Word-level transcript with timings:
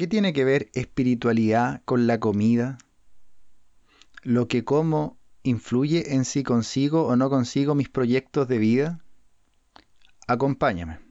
¿Qué 0.00 0.06
tiene 0.06 0.32
que 0.32 0.46
ver 0.46 0.70
espiritualidad 0.72 1.82
con 1.84 2.06
la 2.06 2.18
comida? 2.20 2.78
¿Lo 4.22 4.48
que 4.48 4.64
como 4.64 5.18
influye 5.42 6.14
en 6.14 6.24
si 6.24 6.42
consigo 6.42 7.06
o 7.06 7.16
no 7.16 7.28
consigo 7.28 7.74
mis 7.74 7.90
proyectos 7.90 8.48
de 8.48 8.56
vida? 8.56 9.04
Acompáñame. 10.26 11.09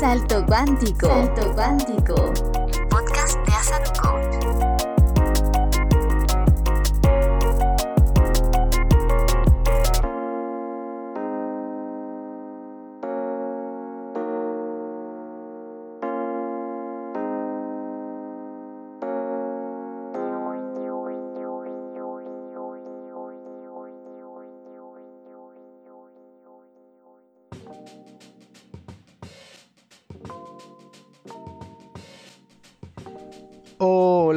Salto 0.00 0.44
Cuántico. 0.46 1.06
Salto 1.06 1.54
Cuántico. 1.54 2.49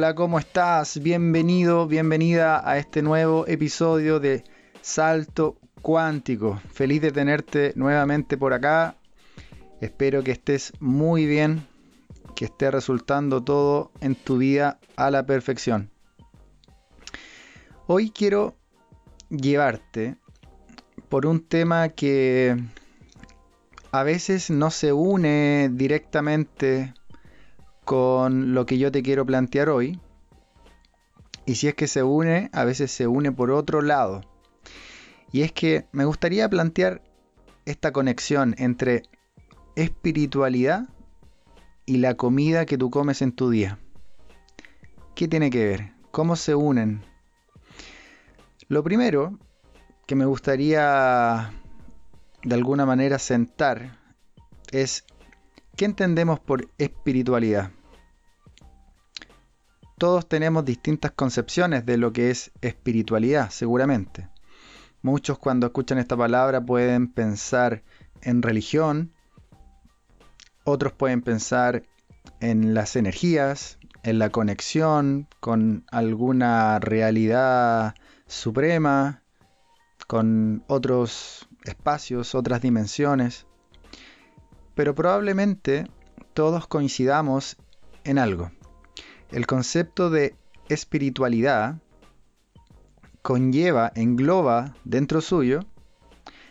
Hola, 0.04 0.14
¿cómo 0.14 0.38
estás? 0.38 1.02
Bienvenido, 1.02 1.86
bienvenida 1.86 2.60
a 2.68 2.76
este 2.76 3.00
nuevo 3.00 3.46
episodio 3.48 4.20
de 4.20 4.44
Salto 4.82 5.56
Cuántico. 5.80 6.60
Feliz 6.74 7.00
de 7.00 7.10
tenerte 7.10 7.72
nuevamente 7.74 8.36
por 8.36 8.52
acá. 8.52 8.96
Espero 9.80 10.22
que 10.22 10.32
estés 10.32 10.74
muy 10.78 11.24
bien, 11.24 11.66
que 12.36 12.44
esté 12.44 12.70
resultando 12.70 13.42
todo 13.42 13.92
en 14.02 14.14
tu 14.14 14.36
vida 14.36 14.78
a 14.96 15.10
la 15.10 15.24
perfección. 15.24 15.90
Hoy 17.86 18.10
quiero 18.10 18.58
llevarte 19.30 20.18
por 21.08 21.24
un 21.24 21.40
tema 21.40 21.88
que 21.88 22.62
a 23.90 24.02
veces 24.02 24.50
no 24.50 24.70
se 24.70 24.92
une 24.92 25.70
directamente 25.72 26.92
con 27.84 28.54
lo 28.54 28.66
que 28.66 28.78
yo 28.78 28.90
te 28.90 29.02
quiero 29.02 29.26
plantear 29.26 29.68
hoy. 29.68 30.00
Y 31.46 31.56
si 31.56 31.68
es 31.68 31.74
que 31.74 31.86
se 31.86 32.02
une, 32.02 32.50
a 32.52 32.64
veces 32.64 32.90
se 32.90 33.06
une 33.06 33.30
por 33.30 33.50
otro 33.50 33.82
lado. 33.82 34.22
Y 35.30 35.42
es 35.42 35.52
que 35.52 35.86
me 35.92 36.04
gustaría 36.04 36.48
plantear 36.48 37.02
esta 37.66 37.92
conexión 37.92 38.54
entre 38.58 39.02
espiritualidad 39.76 40.88
y 41.86 41.98
la 41.98 42.14
comida 42.14 42.64
que 42.66 42.78
tú 42.78 42.90
comes 42.90 43.20
en 43.20 43.32
tu 43.32 43.50
día. 43.50 43.78
¿Qué 45.14 45.28
tiene 45.28 45.50
que 45.50 45.64
ver? 45.64 45.92
¿Cómo 46.10 46.36
se 46.36 46.54
unen? 46.54 47.04
Lo 48.68 48.82
primero 48.82 49.38
que 50.06 50.14
me 50.14 50.24
gustaría 50.24 51.52
de 52.42 52.54
alguna 52.54 52.86
manera 52.86 53.18
sentar 53.18 53.98
es 54.70 55.04
¿Qué 55.76 55.86
entendemos 55.86 56.38
por 56.38 56.68
espiritualidad? 56.78 57.72
Todos 60.04 60.28
tenemos 60.28 60.66
distintas 60.66 61.12
concepciones 61.12 61.86
de 61.86 61.96
lo 61.96 62.12
que 62.12 62.28
es 62.28 62.52
espiritualidad, 62.60 63.48
seguramente. 63.48 64.28
Muchos 65.00 65.38
cuando 65.38 65.68
escuchan 65.68 65.96
esta 65.96 66.14
palabra 66.14 66.60
pueden 66.60 67.08
pensar 67.08 67.82
en 68.20 68.42
religión, 68.42 69.14
otros 70.64 70.92
pueden 70.92 71.22
pensar 71.22 71.84
en 72.40 72.74
las 72.74 72.96
energías, 72.96 73.78
en 74.02 74.18
la 74.18 74.28
conexión 74.28 75.26
con 75.40 75.86
alguna 75.90 76.80
realidad 76.80 77.94
suprema, 78.26 79.22
con 80.06 80.64
otros 80.66 81.48
espacios, 81.64 82.34
otras 82.34 82.60
dimensiones 82.60 83.46
pero 84.74 84.94
probablemente 84.94 85.86
todos 86.34 86.66
coincidamos 86.66 87.56
en 88.04 88.18
algo. 88.18 88.50
El 89.34 89.46
concepto 89.46 90.10
de 90.10 90.36
espiritualidad 90.68 91.82
conlleva, 93.20 93.90
engloba 93.96 94.76
dentro 94.84 95.20
suyo 95.20 95.60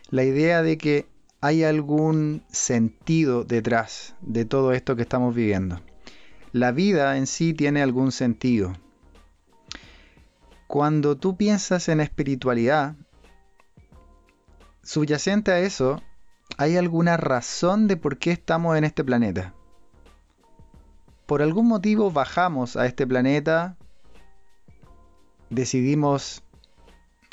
la 0.09 0.23
idea 0.23 0.61
de 0.61 0.77
que 0.77 1.07
hay 1.39 1.63
algún 1.63 2.43
sentido 2.49 3.45
detrás 3.45 4.15
de 4.19 4.43
todo 4.43 4.73
esto 4.73 4.95
que 4.95 5.01
estamos 5.01 5.33
viviendo. 5.33 5.81
La 6.51 6.73
vida 6.73 7.17
en 7.17 7.25
sí 7.25 7.53
tiene 7.53 7.81
algún 7.81 8.11
sentido. 8.11 8.73
Cuando 10.67 11.15
tú 11.17 11.37
piensas 11.37 11.87
en 11.87 12.01
espiritualidad, 12.01 12.97
subyacente 14.83 15.51
a 15.51 15.59
eso 15.61 16.01
¿Hay 16.57 16.77
alguna 16.77 17.17
razón 17.17 17.87
de 17.87 17.97
por 17.97 18.17
qué 18.17 18.31
estamos 18.31 18.77
en 18.77 18.83
este 18.83 19.03
planeta? 19.03 19.55
Por 21.25 21.41
algún 21.41 21.67
motivo 21.67 22.11
bajamos 22.11 22.75
a 22.75 22.85
este 22.85 23.07
planeta, 23.07 23.77
decidimos 25.49 26.43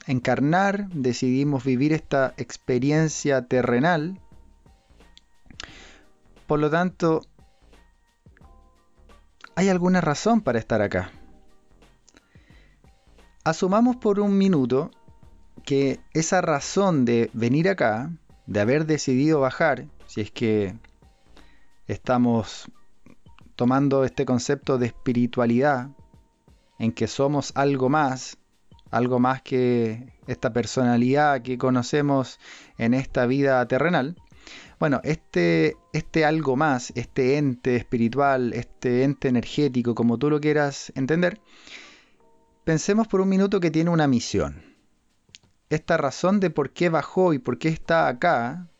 encarnar, 0.07 0.89
decidimos 0.91 1.65
vivir 1.65 1.93
esta 1.93 2.35
experiencia 2.37 3.47
terrenal. 3.47 4.21
Por 6.47 6.61
lo 6.61 6.71
tanto, 6.71 7.23
¿hay 9.55 9.69
alguna 9.69 10.01
razón 10.01 10.41
para 10.41 10.59
estar 10.59 10.83
acá? 10.83 11.11
Asumamos 13.45 13.97
por 13.97 14.21
un 14.21 14.37
minuto 14.37 14.91
que 15.65 16.01
esa 16.13 16.41
razón 16.41 17.05
de 17.05 17.31
venir 17.33 17.69
acá 17.69 18.11
de 18.47 18.61
haber 18.61 18.87
decidido 18.87 19.41
bajar, 19.41 19.87
si 20.07 20.21
es 20.21 20.31
que 20.31 20.75
estamos 21.87 22.71
tomando 23.61 24.05
este 24.05 24.25
concepto 24.25 24.79
de 24.79 24.87
espiritualidad, 24.87 25.91
en 26.79 26.93
que 26.93 27.07
somos 27.07 27.53
algo 27.55 27.91
más, 27.91 28.39
algo 28.91 29.19
más 29.19 29.43
que 29.43 30.15
esta 30.27 30.51
personalidad 30.51 31.43
que 31.43 31.59
conocemos 31.59 32.41
en 32.79 32.95
esta 32.95 33.27
vida 33.27 33.69
terrenal. 33.69 34.17
Bueno, 34.79 35.03
este, 35.05 35.77
este 35.93 36.25
algo 36.25 36.57
más, 36.57 36.91
este 36.95 37.37
ente 37.37 37.77
espiritual, 37.77 38.55
este 38.55 39.05
ente 39.05 39.29
energético, 39.29 39.95
como 39.95 40.17
tú 40.17 40.31
lo 40.31 40.41
quieras 40.41 40.91
entender, 40.95 41.39
pensemos 42.65 43.09
por 43.09 43.21
un 43.21 43.29
minuto 43.29 43.61
que 43.61 43.71
tiene 43.71 43.91
una 43.91 44.07
misión 44.07 44.65
esta 45.69 45.99
razón 45.99 46.41
de 46.41 46.49
por 46.49 46.71
qué 46.71 46.89
bajó 46.89 47.35
y 47.35 47.39
por 47.39 47.59
qué 47.59 47.69
está 47.69 48.09
acá, 48.09 48.71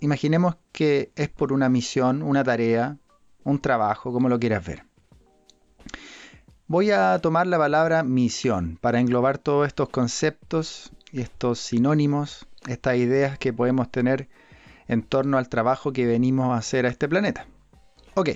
imaginemos 0.00 0.58
que 0.70 1.10
es 1.16 1.28
por 1.28 1.52
una 1.52 1.68
misión, 1.68 2.22
una 2.22 2.44
tarea, 2.44 3.00
un 3.44 3.60
trabajo, 3.60 4.12
como 4.12 4.28
lo 4.28 4.38
quieras 4.40 4.66
ver. 4.66 4.84
Voy 6.66 6.90
a 6.90 7.18
tomar 7.20 7.46
la 7.46 7.58
palabra 7.58 8.02
misión 8.02 8.78
para 8.80 9.00
englobar 9.00 9.38
todos 9.38 9.66
estos 9.66 9.90
conceptos 9.90 10.92
y 11.12 11.20
estos 11.20 11.58
sinónimos, 11.58 12.46
estas 12.66 12.96
ideas 12.96 13.38
que 13.38 13.52
podemos 13.52 13.90
tener 13.90 14.28
en 14.88 15.02
torno 15.02 15.38
al 15.38 15.48
trabajo 15.48 15.92
que 15.92 16.06
venimos 16.06 16.52
a 16.52 16.56
hacer 16.56 16.86
a 16.86 16.88
este 16.88 17.08
planeta. 17.08 17.46
Ok. 18.14 18.30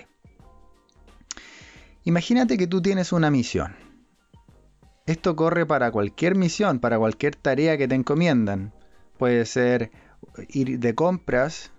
Imagínate 2.05 2.56
que 2.56 2.66
tú 2.66 2.81
tienes 2.81 3.12
una 3.12 3.31
misión 3.31 3.88
esto 5.08 5.37
corre 5.37 5.64
para 5.64 5.90
cualquier 5.90 6.34
misión, 6.34 6.81
para 6.81 6.99
cualquier 6.99 7.34
tarea 7.34 7.78
que 7.78 7.88
te 7.88 7.94
encomiendan. 7.94 8.75
Puede 9.16 9.46
ser 9.46 9.90
ir 10.49 10.78
de 10.78 10.94
compras, 10.94 11.72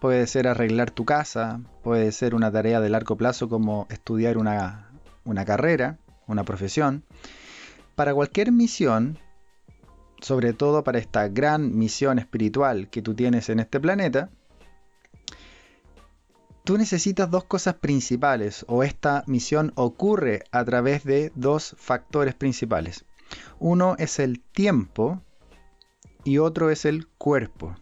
puede 0.00 0.26
ser 0.26 0.48
arreglar 0.48 0.90
tu 0.90 1.04
casa, 1.04 1.60
puede 1.82 2.10
ser 2.12 2.34
una 2.34 2.50
tarea 2.50 2.80
de 2.80 2.88
largo 2.88 3.16
plazo 3.16 3.48
como 3.48 3.86
estudiar 3.90 4.38
una, 4.38 4.90
una 5.24 5.44
carrera, 5.44 5.98
una 6.26 6.44
profesión. 6.44 7.04
Para 7.94 8.14
cualquier 8.14 8.50
misión, 8.50 9.18
sobre 10.20 10.52
todo 10.52 10.82
para 10.82 10.98
esta 10.98 11.28
gran 11.28 11.76
misión 11.76 12.18
espiritual 12.18 12.88
que 12.88 13.02
tú 13.02 13.14
tienes 13.14 13.48
en 13.50 13.60
este 13.60 13.78
planeta, 13.78 14.30
tú 16.64 16.78
necesitas 16.78 17.30
dos 17.30 17.44
cosas 17.44 17.74
principales 17.74 18.64
o 18.68 18.82
esta 18.82 19.22
misión 19.26 19.72
ocurre 19.74 20.44
a 20.50 20.64
través 20.64 21.04
de 21.04 21.30
dos 21.34 21.76
factores 21.78 22.34
principales. 22.34 23.04
Uno 23.58 23.96
es 23.98 24.18
el 24.18 24.40
tiempo 24.40 25.22
y 26.24 26.38
otro 26.38 26.70
es 26.70 26.84
el 26.84 27.06
cuerpo. 27.06 27.76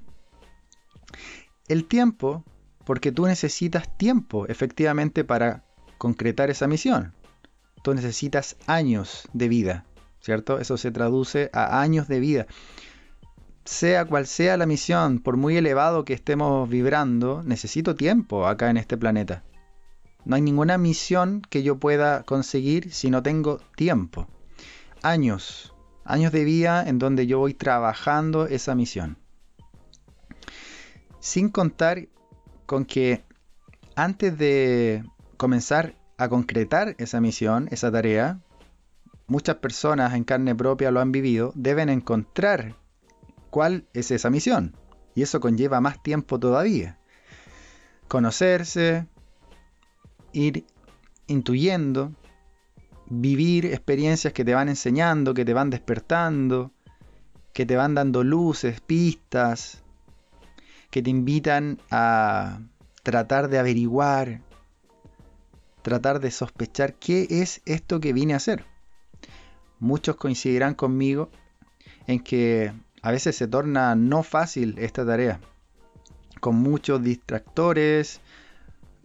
El 1.69 1.85
tiempo, 1.85 2.45
porque 2.85 3.13
tú 3.13 3.27
necesitas 3.27 3.97
tiempo 3.99 4.47
efectivamente 4.47 5.23
para 5.23 5.65
concretar 5.99 6.49
esa 6.49 6.67
misión. 6.67 7.13
Tú 7.83 7.93
necesitas 7.93 8.57
años 8.67 9.29
de 9.35 9.49
vida, 9.49 9.85
¿cierto? 10.21 10.59
Eso 10.59 10.79
se 10.79 10.91
traduce 10.91 11.51
a 11.53 11.81
años 11.81 12.09
de 12.09 12.21
vida. 12.21 12.47
Sea 13.67 14.07
cual 14.07 14.27
sea 14.27 14.57
la 14.57 14.65
misión, 14.65 15.19
por 15.19 15.37
muy 15.37 15.59
elevado 15.59 16.07
que 16.07 16.15
estemos 16.15 16.67
vibrando, 16.69 17.43
necesito 17.45 17.95
tiempo 17.95 18.47
acá 18.47 18.71
en 18.71 18.79
este 18.79 18.97
planeta. 18.97 19.45
No 20.25 20.37
hay 20.37 20.43
ninguna 20.43 20.79
misión 20.79 21.43
que 21.43 21.63
yo 21.63 21.79
pueda 21.79 22.23
conseguir 22.23 22.91
si 22.93 23.11
no 23.11 23.23
tengo 23.23 23.61
tiempo. 23.77 24.27
Años, 25.03 25.75
años 26.05 26.33
de 26.33 26.45
vida 26.45 26.89
en 26.89 26.99
donde 26.99 27.27
yo 27.27 27.39
voy 27.39 27.53
trabajando 27.53 28.47
esa 28.47 28.75
misión. 28.75 29.19
Sin 31.21 31.49
contar 31.49 32.09
con 32.67 32.85
que 32.85 33.25
antes 33.97 34.39
de 34.39 35.05
comenzar 35.37 35.97
a 36.17 36.29
concretar 36.29 36.95
esa 36.99 37.21
misión, 37.21 37.69
esa 37.71 37.91
tarea, 37.91 38.41
muchas 39.27 39.57
personas 39.57 40.15
en 40.15 40.25
carne 40.25 40.55
propia 40.55 40.91
lo 40.91 41.01
han 41.01 41.13
vivido, 41.13 41.53
deben 41.55 41.89
encontrar 41.89 42.77
cuál 43.51 43.87
es 43.95 44.11
esa 44.11 44.31
misión. 44.31 44.77
Y 45.15 45.23
eso 45.23 45.41
conlleva 45.41 45.81
más 45.81 46.03
tiempo 46.03 46.39
todavía. 46.39 46.99
Conocerse, 48.07 49.07
ir 50.33 50.65
intuyendo, 51.27 52.13
vivir 53.07 53.67
experiencias 53.67 54.33
que 54.33 54.45
te 54.45 54.55
van 54.55 54.69
enseñando, 54.69 55.35
que 55.35 55.45
te 55.45 55.55
van 55.55 55.71
despertando, 55.71 56.73
que 57.53 57.67
te 57.67 57.77
van 57.77 57.95
dando 57.95 58.23
luces, 58.23 58.81
pistas, 58.81 59.83
que 60.91 61.03
te 61.03 61.11
invitan 61.11 61.79
a 61.91 62.61
tratar 63.03 63.49
de 63.49 63.59
averiguar, 63.59 64.41
tratar 65.83 66.21
de 66.21 66.31
sospechar 66.31 66.95
qué 66.95 67.27
es 67.31 67.63
esto 67.65 68.01
que 68.01 68.13
vine 68.13 68.35
a 68.35 68.39
hacer. 68.39 68.65
Muchos 69.79 70.17
coincidirán 70.17 70.75
conmigo 70.75 71.31
en 72.07 72.21
que 72.21 72.73
a 73.03 73.11
veces 73.11 73.37
se 73.37 73.47
torna 73.47 73.95
no 73.95 74.23
fácil 74.23 74.77
esta 74.79 75.07
tarea, 75.07 75.41
con 76.41 76.57
muchos 76.57 77.03
distractores, 77.03 78.21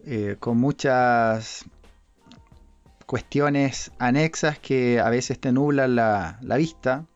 eh, 0.04 0.36
con 0.40 0.58
muchas 0.58 1.64
cuestiones 3.06 3.92
anexas 3.98 4.58
que 4.58 5.00
a 5.00 5.10
veces 5.10 5.38
te 5.38 5.52
nublan 5.52 5.94
la, 5.94 6.38
la 6.40 6.56
vista 6.56 7.06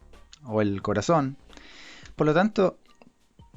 o 0.44 0.62
el 0.62 0.82
corazón. 0.82 1.36
Por 2.14 2.26
lo 2.26 2.34
tanto, 2.34 2.78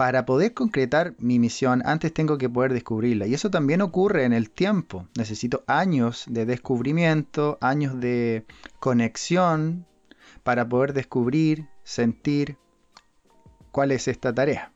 para 0.01 0.25
poder 0.25 0.55
concretar 0.55 1.13
mi 1.19 1.37
misión, 1.37 1.83
antes 1.85 2.11
tengo 2.11 2.39
que 2.39 2.49
poder 2.49 2.73
descubrirla. 2.73 3.27
Y 3.27 3.35
eso 3.35 3.51
también 3.51 3.81
ocurre 3.81 4.25
en 4.25 4.33
el 4.33 4.49
tiempo. 4.49 5.07
Necesito 5.15 5.63
años 5.67 6.25
de 6.27 6.47
descubrimiento, 6.47 7.59
años 7.61 7.99
de 7.99 8.43
conexión 8.79 9.85
para 10.41 10.67
poder 10.67 10.93
descubrir, 10.93 11.67
sentir 11.83 12.57
cuál 13.71 13.91
es 13.91 14.07
esta 14.07 14.33
tarea. 14.33 14.73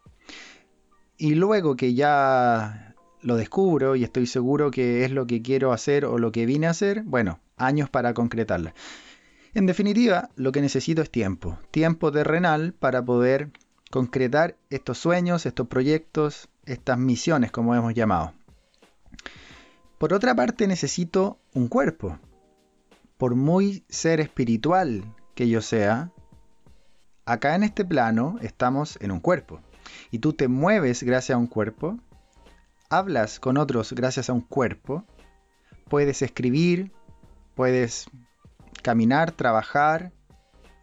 Y 1.17 1.33
luego 1.33 1.75
que 1.75 1.95
ya 1.95 2.93
lo 3.21 3.35
descubro 3.35 3.95
y 3.95 4.03
estoy 4.03 4.27
seguro 4.27 4.69
que 4.69 5.05
es 5.05 5.11
lo 5.11 5.25
que 5.25 5.41
quiero 5.41 5.73
hacer 5.73 6.05
o 6.05 6.19
lo 6.19 6.31
que 6.31 6.45
vine 6.45 6.67
a 6.67 6.69
hacer, 6.69 7.01
bueno, 7.01 7.39
años 7.57 7.89
para 7.89 8.13
concretarla. 8.13 8.75
En 9.55 9.65
definitiva, 9.65 10.29
lo 10.35 10.51
que 10.51 10.61
necesito 10.61 11.01
es 11.01 11.09
tiempo, 11.09 11.57
tiempo 11.71 12.11
terrenal 12.11 12.73
para 12.73 13.03
poder 13.03 13.49
concretar 13.91 14.57
estos 14.69 14.97
sueños, 14.97 15.45
estos 15.45 15.67
proyectos, 15.67 16.49
estas 16.65 16.97
misiones, 16.97 17.51
como 17.51 17.75
hemos 17.75 17.93
llamado. 17.93 18.33
Por 19.97 20.13
otra 20.13 20.35
parte, 20.35 20.67
necesito 20.67 21.39
un 21.53 21.67
cuerpo. 21.67 22.19
Por 23.17 23.35
muy 23.35 23.85
ser 23.87 24.19
espiritual 24.19 25.03
que 25.35 25.47
yo 25.47 25.61
sea, 25.61 26.11
acá 27.25 27.55
en 27.55 27.63
este 27.63 27.85
plano 27.85 28.37
estamos 28.41 28.97
en 29.01 29.11
un 29.11 29.19
cuerpo. 29.19 29.61
Y 30.11 30.19
tú 30.19 30.33
te 30.33 30.47
mueves 30.47 31.03
gracias 31.03 31.35
a 31.35 31.39
un 31.39 31.47
cuerpo, 31.47 31.97
hablas 32.89 33.39
con 33.39 33.57
otros 33.57 33.93
gracias 33.93 34.29
a 34.29 34.33
un 34.33 34.41
cuerpo, 34.41 35.05
puedes 35.89 36.21
escribir, 36.21 36.91
puedes 37.55 38.09
caminar, 38.81 39.31
trabajar, 39.31 40.11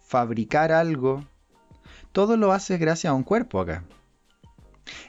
fabricar 0.01 0.73
algo, 0.73 1.25
todo 2.13 2.37
lo 2.37 2.53
haces 2.53 2.79
gracias 2.79 3.11
a 3.11 3.15
un 3.15 3.25
cuerpo 3.25 3.61
acá. 3.61 3.85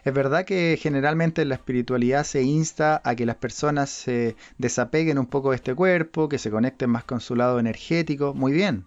Es 0.04 0.14
verdad 0.14 0.46
que 0.46 0.78
generalmente 0.80 1.42
en 1.42 1.50
la 1.50 1.56
espiritualidad 1.56 2.24
se 2.24 2.44
insta 2.44 3.02
a 3.04 3.16
que 3.16 3.26
las 3.26 3.36
personas 3.38 3.90
se 3.90 4.36
desapeguen 4.58 5.18
un 5.18 5.26
poco 5.26 5.50
de 5.50 5.58
este 5.58 5.76
cuerpo, 5.76 6.30
que 6.30 6.38
se 6.38 6.52
conecten 6.52 6.90
más 6.90 7.04
con 7.04 7.20
su 7.20 7.36
lado 7.36 7.60
energético. 7.60 8.34
Muy 8.34 8.52
bien, 8.52 8.86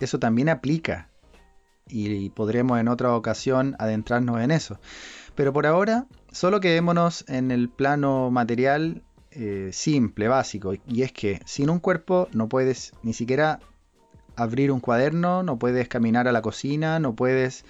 eso 0.00 0.18
también 0.18 0.48
aplica 0.48 1.08
y 1.90 2.30
podremos 2.30 2.78
en 2.78 2.88
otra 2.88 3.14
ocasión 3.14 3.74
adentrarnos 3.78 4.40
en 4.40 4.50
eso. 4.50 4.78
Pero 5.34 5.52
por 5.52 5.66
ahora, 5.66 6.06
solo 6.32 6.60
quedémonos 6.60 7.24
en 7.28 7.50
el 7.50 7.68
plano 7.68 8.30
material 8.30 9.02
eh, 9.30 9.70
simple, 9.72 10.28
básico, 10.28 10.74
y 10.86 11.02
es 11.02 11.12
que 11.12 11.40
sin 11.44 11.70
un 11.70 11.78
cuerpo 11.78 12.28
no 12.32 12.48
puedes 12.48 12.92
ni 13.02 13.12
siquiera 13.12 13.60
abrir 14.38 14.70
un 14.70 14.80
cuaderno, 14.80 15.42
no 15.42 15.58
puedes 15.58 15.88
caminar 15.88 16.28
a 16.28 16.32
la 16.32 16.42
cocina, 16.42 16.98
no 16.98 17.14
puedes 17.14 17.64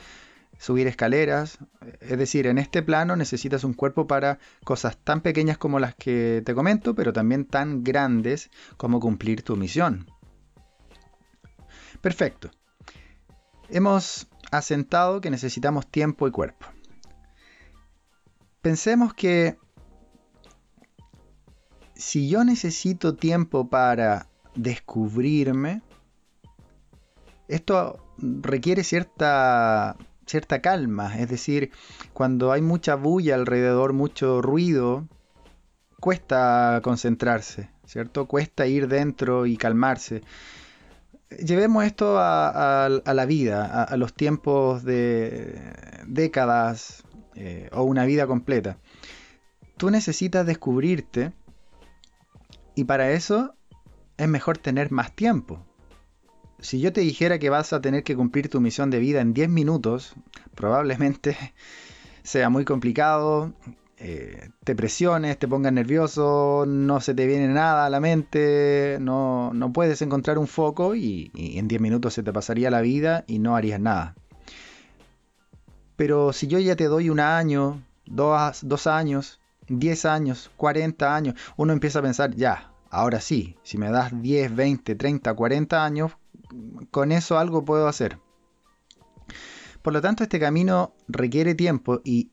subir 0.59 0.87
escaleras. 0.87 1.59
Es 2.01 2.19
decir, 2.19 2.47
en 2.47 2.59
este 2.59 2.83
plano 2.83 3.17
necesitas 3.17 3.65
un 3.65 3.75
cuerpo 3.75 4.07
para 4.07 4.39
cosas 4.65 4.99
tan 4.99 5.21
pequeñas 5.21 5.57
como 5.57 5.79
las 5.79 5.95
que 5.95 6.43
te 6.45 6.55
comento, 6.55 6.95
pero 6.95 7.13
también 7.13 7.45
tan 7.45 7.83
grandes 7.83 8.51
como 8.77 9.01
cumplir 9.01 9.43
tu 9.43 9.57
misión. 9.57 10.07
Perfecto. 12.01 12.51
Hemos 13.71 14.29
asentado 14.51 15.21
que 15.21 15.31
necesitamos 15.31 15.87
tiempo 15.87 16.29
y 16.29 16.31
cuerpo. 16.31 16.67
Pensemos 18.61 19.15
que 19.15 19.57
si 21.95 22.29
yo 22.29 22.45
necesito 22.45 23.15
tiempo 23.15 23.69
para 23.69 24.29
descubrirme, 24.55 25.83
esto 27.49 27.99
requiere 28.19 28.85
cierta, 28.85 29.97
cierta 30.27 30.61
calma, 30.61 31.19
es 31.19 31.29
decir, 31.29 31.71
cuando 32.13 32.53
hay 32.53 32.63
mucha 32.63 32.95
bulla 32.95 33.35
alrededor, 33.35 33.93
mucho 33.95 34.43
ruido, 34.43 35.09
cuesta 35.99 36.81
concentrarse, 36.83 37.71
¿cierto? 37.87 38.27
Cuesta 38.27 38.67
ir 38.67 38.89
dentro 38.89 39.47
y 39.47 39.57
calmarse. 39.57 40.23
Llevemos 41.45 41.85
esto 41.85 42.17
a, 42.19 42.89
la 43.05 43.27
vida, 43.27 43.85
a, 43.85 43.97
los 43.97 44.15
tiempos 44.15 44.83
de 44.85 45.61
décadas 46.07 47.05
eh, 47.35 47.69
o 47.73 47.83
una 47.83 48.05
vida 48.05 48.27
completa. 48.27 48.79
Tú 49.77 49.91
necesitas 49.91 50.47
descubrirte 50.47 51.33
y 52.75 52.85
para 52.85 53.11
eso 53.11 53.55
es 54.17 54.29
mejor 54.29 54.59
tener 54.59 54.91
más 54.91 55.15
tiempo 55.15 55.68
si 56.61 56.81
yo 56.81 56.93
te 56.93 57.01
dijera 57.01 57.39
que 57.39 57.51
vas 57.51 57.73
a 57.73 57.81
tener 57.81 58.03
que 58.03 58.17
cumplir 58.17 58.49
tu 58.49 58.61
misión 58.61 58.91
de 58.91 58.99
vida 58.99 59.21
en 59.21 59.33
10 59.33 59.49
minutos, 59.49 60.15
probablemente 60.55 61.37
sea 62.23 62.51
muy 62.51 62.65
complicado, 62.65 63.53
eh, 63.99 64.51
te 64.65 64.77
presiones, 64.77 65.39
te 65.39 65.49
pongas 65.49 65.73
nervioso, 65.73 66.65
no 66.67 67.01
se 67.01 67.15
te 67.15 67.27
viene 67.27 67.49
nada 67.49 67.87
a 67.87 67.91
la 67.91 68.01
mente, 68.01 68.99
no, 69.01 69.53
puedes 69.73 70.03
encontrar 70.03 70.39
un 70.39 70.47
foco 70.47 70.95
y, 70.95 71.31
en 71.35 71.69
10 71.69 71.81
minutos 71.81 72.15
se 72.15 72.23
te 72.23 72.33
pasaría 72.33 72.71
la 72.71 72.81
vida 72.81 73.25
y 73.27 73.39
no 73.39 73.57
harías 73.57 73.81
nada. 73.81 74.15
Pero 75.97 76.33
si 76.33 76.47
yo 76.47 76.61
ya 76.61 76.77
te 76.77 76.85
doy 76.85 77.11
un 77.11 77.19
año, 77.19 77.83
dos, 78.07 78.61
dos 78.63 78.87
años, 78.87 79.41
10 79.69 80.05
años, 80.05 80.51
40 80.57 81.15
años, 81.15 81.35
uno 81.57 81.73
empieza 81.73 81.99
a 81.99 82.03
pensar, 82.03 82.35
ya, 82.37 82.73
ahora 82.91 83.21
sí, 83.21 83.57
si 83.65 83.79
me 83.79 83.91
das 83.91 84.23
10, 84.23 84.55
20, 84.55 84.95
30, 84.95 85.35
40 85.35 85.85
años, 85.85 86.13
con 86.91 87.13
eso 87.13 87.39
algo 87.39 87.65
puedo 87.65 87.89
hacer. 87.89 88.19
Por 89.83 89.93
lo 89.93 90.01
tanto, 90.01 90.23
este 90.23 90.41
camino 90.41 90.95
requiere 91.07 91.55
tiempo 91.55 92.01
y, 92.05 92.31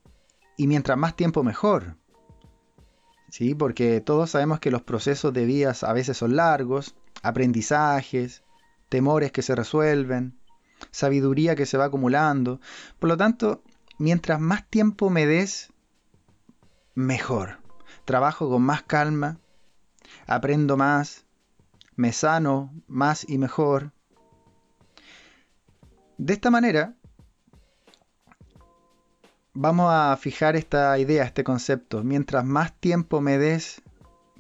mientras 0.58 0.98
más 0.98 1.16
tiempo 1.16 1.44
mejor. 1.44 1.98
¿Sí? 3.30 3.56
Porque 3.56 4.02
todos 4.02 4.32
sabemos 4.32 4.60
que 4.60 4.72
los 4.72 4.82
procesos 4.82 5.34
de 5.34 5.46
vías 5.46 5.84
a 5.84 5.94
veces 5.94 6.18
son 6.18 6.36
largos, 6.36 6.96
aprendizajes, 7.22 8.44
temores 8.90 9.32
que 9.32 9.42
se 9.42 9.56
resuelven, 9.56 10.38
sabiduría 10.92 11.56
que 11.56 11.66
se 11.66 11.78
va 11.78 11.86
acumulando. 11.86 12.60
Por 13.00 13.10
lo 13.10 13.18
tanto, 13.18 13.64
mientras 13.98 14.40
más 14.40 14.68
tiempo 14.70 15.10
me 15.10 15.26
des, 15.26 15.74
mejor. 16.94 17.60
trabajo 18.06 18.50
con 18.50 18.62
más 18.62 18.84
calma, 18.84 19.40
aprendo 20.28 20.78
más, 20.78 21.26
me 21.96 22.12
sano 22.12 22.74
más 22.88 23.28
y 23.28 23.38
mejor. 23.38 23.95
De 26.18 26.34
esta 26.34 26.50
manera, 26.50 26.96
vamos 29.54 29.90
a 29.92 30.16
fijar 30.18 30.56
esta 30.56 30.98
idea, 30.98 31.24
este 31.24 31.44
concepto. 31.44 32.04
Mientras 32.04 32.46
más 32.46 32.74
tiempo 32.80 33.20
me 33.20 33.38
des, 33.38 33.82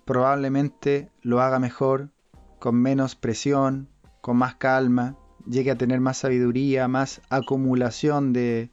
probablemente 0.05 1.11
lo 1.21 1.41
haga 1.41 1.59
mejor, 1.59 2.11
con 2.59 2.75
menos 2.75 3.15
presión, 3.15 3.89
con 4.21 4.37
más 4.37 4.55
calma, 4.55 5.17
llegue 5.45 5.71
a 5.71 5.77
tener 5.77 5.99
más 5.99 6.17
sabiduría, 6.17 6.87
más 6.87 7.21
acumulación 7.29 8.31
de, 8.31 8.71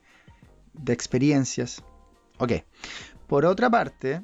experiencias. 0.87 1.83
Ok. 2.39 2.53
Por 3.27 3.47
otra 3.47 3.69
parte, 3.69 4.23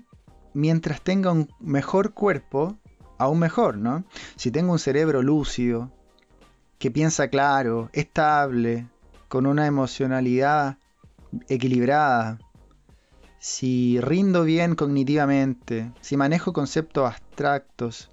mientras 0.54 1.00
tenga 1.02 1.32
un 1.32 1.49
mejor 1.58 2.14
cuerpo, 2.14 2.78
aún 3.18 3.40
mejor, 3.40 3.76
¿no? 3.76 4.04
Si 4.37 4.50
tengo 4.50 4.73
un 4.73 4.78
cerebro 4.78 5.23
lúcido, 5.23 5.90
que 6.78 6.90
piensa 6.90 7.28
claro, 7.28 7.90
estable, 7.92 8.88
con 9.28 9.47
una 9.47 9.66
emocionalidad 9.66 10.78
equilibrada, 11.49 12.38
si 13.38 14.00
rindo 14.00 14.44
bien 14.44 14.75
cognitivamente, 14.75 15.92
si 16.00 16.16
manejo 16.16 16.52
conceptos 16.52 17.06
abstractos, 17.06 18.11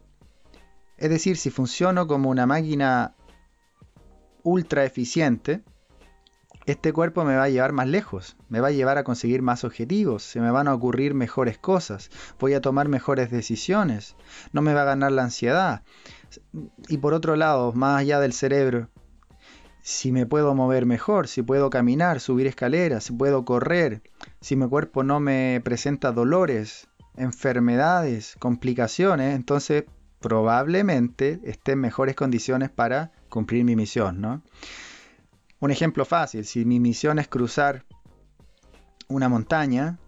es 0.98 1.10
decir, 1.10 1.38
si 1.38 1.50
funciono 1.50 2.08
como 2.08 2.30
una 2.30 2.46
máquina 2.46 3.16
ultra 4.44 4.86
eficiente, 4.86 5.64
este 6.66 6.94
cuerpo 6.94 7.24
me 7.26 7.36
va 7.36 7.44
a 7.44 7.50
llevar 7.50 7.74
más 7.74 7.88
lejos, 7.88 8.38
me 8.50 8.60
va 8.60 8.70
a 8.70 8.72
llevar 8.72 8.98
a 8.98 9.04
conseguir 9.04 9.42
más 9.42 9.64
objetivos, 9.64 10.24
se 10.24 10.42
me 10.42 10.50
van 10.52 10.68
a 10.68 10.74
ocurrir 10.74 11.14
mejores 11.14 11.58
cosas, 11.58 12.10
voy 12.40 12.54
a 12.54 12.62
tomar 12.62 12.88
mejores 12.88 13.30
decisiones, 13.30 14.16
no 14.52 14.62
me 14.62 14.74
va 14.74 14.82
a 14.82 14.86
ganar 14.86 15.12
la 15.12 15.24
ansiedad. 15.24 15.84
Y 16.88 16.98
por 16.98 17.14
otro 17.14 17.36
lado, 17.36 17.74
más 17.74 18.02
allá 18.02 18.20
del 18.20 18.34
cerebro, 18.34 18.90
si 19.82 20.12
me 20.12 20.26
puedo 20.26 20.56
mover 20.56 20.86
mejor, 20.86 21.28
si 21.28 21.44
puedo 21.44 21.70
caminar, 21.70 22.20
subir 22.20 22.48
escaleras, 22.48 23.04
si 23.04 23.14
puedo 23.14 23.46
correr, 23.46 24.02
si 24.42 24.56
mi 24.56 24.68
cuerpo 24.68 25.04
no 25.04 25.20
me 25.20 25.62
presenta 25.64 26.12
dolores, 26.12 26.88
enfermedades, 27.16 28.36
complicaciones, 28.40 29.36
entonces 29.36 29.86
probablemente 30.20 31.40
esté 31.44 31.74
en 31.74 31.82
mejores 31.82 32.16
condiciones 32.16 32.72
para 32.72 33.12
cumplir 33.30 33.64
mi 33.64 33.76
misión, 33.76 34.22
¿no? 34.22 34.42
Un 35.60 35.70
ejemplo 35.70 36.04
fácil, 36.04 36.46
si 36.46 36.66
mi 36.66 36.80
misión 36.80 37.20
es 37.20 37.28
cruzar 37.28 37.86
una 39.08 39.30
montaña, 39.30 40.00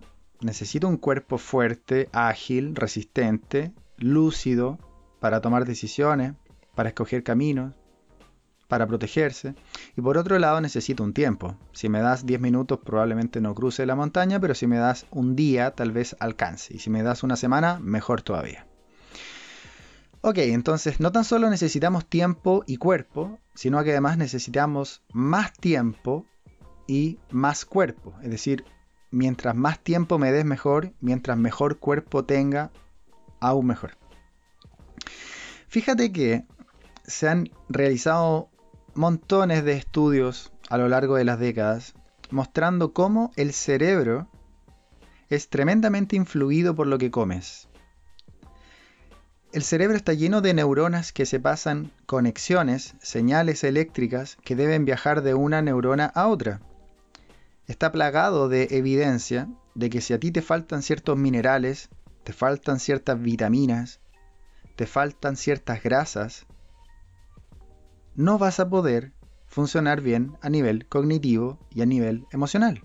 necesito 0.41 0.87
un 0.87 0.97
cuerpo 0.97 1.37
fuerte, 1.37 2.09
ágil, 2.13 2.75
resistente, 2.75 3.73
lúcido 3.97 4.79
para 5.19 5.41
tomar 5.41 5.65
decisiones, 5.65 6.33
para 6.75 6.89
escoger 6.89 7.23
caminos, 7.23 7.73
para 8.67 8.87
protegerse. 8.87 9.55
Y 9.95 10.01
por 10.01 10.17
otro 10.17 10.37
lado 10.39 10.61
necesito 10.61 11.03
un 11.03 11.13
tiempo. 11.13 11.55
Si 11.73 11.89
me 11.89 12.01
das 12.01 12.25
10 12.25 12.39
minutos 12.39 12.79
probablemente 12.83 13.41
no 13.41 13.55
cruce 13.55 13.85
la 13.85 13.95
montaña, 13.95 14.39
pero 14.39 14.55
si 14.55 14.67
me 14.67 14.77
das 14.77 15.05
un 15.11 15.35
día 15.35 15.71
tal 15.71 15.91
vez 15.91 16.15
alcance. 16.19 16.73
Y 16.75 16.79
si 16.79 16.89
me 16.89 17.03
das 17.03 17.23
una 17.23 17.35
semana, 17.35 17.79
mejor 17.79 18.21
todavía. 18.21 18.67
Ok, 20.21 20.39
entonces 20.39 20.99
no 20.99 21.11
tan 21.11 21.23
solo 21.23 21.49
necesitamos 21.49 22.05
tiempo 22.05 22.63
y 22.67 22.77
cuerpo, 22.77 23.39
sino 23.53 23.83
que 23.83 23.91
además 23.91 24.17
necesitamos 24.17 25.03
más 25.11 25.53
tiempo 25.53 26.25
y 26.87 27.19
más 27.29 27.65
cuerpo. 27.65 28.13
Es 28.21 28.31
decir, 28.31 28.65
mientras 29.11 29.55
más 29.55 29.79
tiempo 29.79 30.17
me 30.17 30.31
des 30.31 30.43
mejor, 30.43 30.93
mientras 30.99 31.37
mejor 31.37 31.79
cuerpo 31.79 32.25
tenga, 32.25 32.71
aún 33.39 33.67
mejor. 33.67 33.97
Fíjate 35.67 36.11
que 36.11 36.45
se 37.05 37.27
han 37.27 37.49
realizado 37.69 38.49
montones 38.95 39.63
de 39.63 39.73
estudios 39.73 40.51
a 40.69 40.77
lo 40.77 40.87
largo 40.87 41.15
de 41.15 41.25
las 41.25 41.39
décadas 41.39 41.93
mostrando 42.29 42.93
cómo 42.93 43.31
el 43.35 43.53
cerebro 43.53 44.27
es 45.29 45.49
tremendamente 45.49 46.15
influido 46.15 46.75
por 46.75 46.87
lo 46.87 46.97
que 46.97 47.11
comes. 47.11 47.67
El 49.53 49.63
cerebro 49.63 49.95
está 49.95 50.13
lleno 50.13 50.41
de 50.41 50.53
neuronas 50.53 51.13
que 51.13 51.25
se 51.25 51.39
pasan 51.39 51.91
conexiones, 52.05 52.95
señales 53.01 53.63
eléctricas 53.63 54.37
que 54.43 54.55
deben 54.55 54.85
viajar 54.85 55.21
de 55.21 55.33
una 55.33 55.61
neurona 55.61 56.05
a 56.05 56.27
otra. 56.27 56.59
Está 57.65 57.91
plagado 57.91 58.49
de 58.49 58.67
evidencia 58.71 59.47
de 59.73 59.89
que 59.89 60.01
si 60.01 60.13
a 60.13 60.19
ti 60.19 60.31
te 60.31 60.41
faltan 60.41 60.81
ciertos 60.81 61.17
minerales, 61.17 61.89
te 62.23 62.33
faltan 62.33 62.79
ciertas 62.79 63.21
vitaminas, 63.21 63.99
te 64.77 64.85
faltan 64.85 65.35
ciertas 65.35 65.81
grasas, 65.81 66.45
no 68.15 68.37
vas 68.37 68.59
a 68.59 68.69
poder 68.69 69.11
funcionar 69.47 70.01
bien 70.01 70.37
a 70.39 70.49
nivel 70.49 70.87
cognitivo 70.87 71.57
y 71.71 71.81
a 71.81 71.87
nivel 71.87 72.27
emocional. 72.31 72.83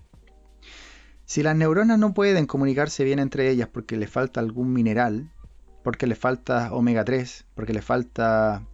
Si 1.25 1.43
las 1.43 1.55
neuronas 1.55 1.99
no 1.99 2.15
pueden 2.15 2.47
comunicarse 2.47 3.03
bien 3.03 3.19
entre 3.19 3.47
ellas 3.49 3.69
porque 3.71 3.95
le 3.95 4.07
falta 4.07 4.39
algún 4.39 4.73
mineral, 4.73 5.31
porque 5.83 6.07
le 6.07 6.15
falta 6.15 6.73
omega 6.73 7.05
3, 7.05 7.45
porque 7.53 7.73
le 7.73 7.83
falta 7.83 8.67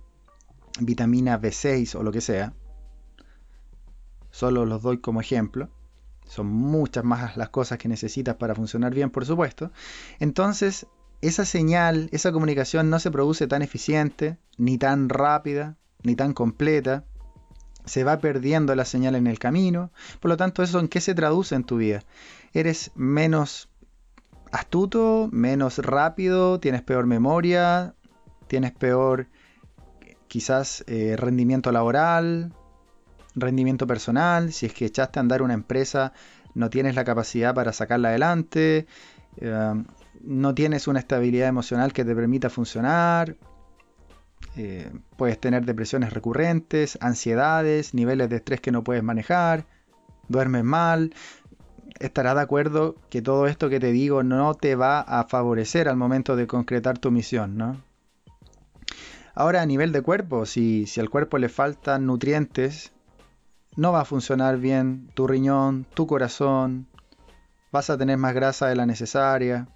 vitamina 0.80 1.40
B6 1.42 1.96
o 1.96 2.04
lo 2.04 2.14
que 2.14 2.22
sea, 2.22 2.54
solo 4.32 4.66
los 4.66 4.82
doy 4.82 5.00
como 5.00 5.20
ejemplo, 5.20 5.70
son 6.24 6.48
muchas 6.48 7.04
más 7.04 7.36
las 7.36 7.50
cosas 7.50 7.80
que 7.80 7.90
necesitas 7.90 8.36
para 8.36 8.56
funcionar 8.56 8.94
bien, 8.94 9.10
por 9.10 9.26
supuesto, 9.26 9.72
entonces 10.20 10.88
esa 11.22 11.46
señal, 11.46 12.10
esa 12.12 12.32
comunicación 12.32 12.90
no 12.90 13.00
se 13.00 13.12
produce 13.12 13.48
tan 13.48 13.62
eficiente, 13.62 14.38
ni 14.58 14.78
tan 14.78 15.10
rápida, 15.10 15.76
ni 16.04 16.16
tan 16.16 16.34
completa, 16.34 17.04
se 17.86 18.04
va 18.04 18.20
perdiendo 18.20 18.76
la 18.76 18.86
señal 18.86 19.16
en 19.16 19.28
el 19.28 19.40
camino, 19.40 19.92
por 20.20 20.30
lo 20.30 20.38
tanto 20.38 20.64
eso 20.64 20.80
en 20.80 20.88
qué 20.88 21.02
se 21.02 21.16
traduce 21.16 21.56
en 21.56 21.64
tu 21.64 21.78
vida. 21.78 22.04
Eres 22.54 22.92
menos 22.96 23.70
astuto, 24.52 25.30
menos 25.32 25.80
rápido, 25.80 26.60
tienes 26.60 26.82
peor 26.82 27.06
memoria, 27.06 27.96
tienes 28.48 28.72
peor 28.72 29.28
quizás 30.28 30.84
eh, 30.88 31.16
rendimiento 31.18 31.72
laboral, 31.72 32.54
rendimiento 33.36 33.88
personal, 33.88 34.54
si 34.54 34.68
es 34.68 34.74
que 34.74 34.86
echaste 34.86 35.20
a 35.20 35.22
andar 35.22 35.42
una 35.42 35.54
empresa, 35.54 36.14
no 36.54 36.70
tienes 36.70 36.96
la 36.96 37.04
capacidad 37.04 37.54
para 37.54 37.74
sacarla 37.74 38.10
adelante, 38.10 38.88
eh, 39.38 39.84
no 40.22 40.54
tienes 40.54 40.88
una 40.88 41.00
estabilidad 41.00 41.48
emocional 41.48 41.94
que 41.94 42.06
te 42.06 42.16
permita 42.16 42.50
funcionar, 42.50 43.36
eh, 44.56 44.92
puedes 45.18 45.40
tener 45.40 45.66
depresiones 45.66 46.14
recurrentes, 46.14 46.98
ansiedades, 47.02 47.94
niveles 47.94 48.30
de 48.30 48.38
estrés 48.38 48.62
que 48.62 48.72
no 48.72 48.84
puedes 48.84 49.04
manejar, 49.04 49.66
duermes 50.28 50.64
mal. 50.64 51.14
Estarás 52.00 52.36
de 52.36 52.42
acuerdo 52.42 52.96
que 53.10 53.22
todo 53.22 53.48
esto 53.48 53.70
que 53.70 53.80
te 53.80 53.92
digo 53.92 54.24
no 54.24 54.54
te 54.54 54.76
va 54.76 55.02
a 55.02 55.26
favorecer 55.26 55.88
al 55.90 55.98
momento 55.98 56.36
de 56.36 56.48
concretar 56.48 56.98
tu 56.98 57.12
misión, 57.12 57.58
¿no? 57.58 57.82
Ahora 59.36 59.62
a 59.62 59.66
nivel 59.66 59.92
de 59.92 60.02
cuerpo, 60.02 60.46
si, 60.46 60.86
si 60.86 61.00
al 61.00 61.10
cuerpo 61.10 61.38
le 61.38 61.50
faltan 61.50 62.06
nutrientes, 62.06 62.92
no 63.76 63.92
va 63.92 64.02
a 64.02 64.06
funcionar 64.06 64.58
bien 64.58 65.10
tu 65.14 65.28
riñón, 65.28 65.86
tu 65.94 66.08
corazón, 66.08 66.88
vas 67.72 67.90
a 67.90 67.98
tener 67.98 68.18
más 68.18 68.34
grasa 68.34 68.68
de 68.68 68.76
la 68.76 68.86
necesaria. 68.86 69.68